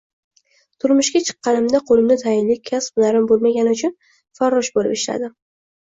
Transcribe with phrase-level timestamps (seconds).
[0.83, 3.95] Turmushga chiqqanimda qo`limda tayinli kasb-hunarim bo`lmagani uchun
[4.41, 5.37] farrosh bo`lib ishladim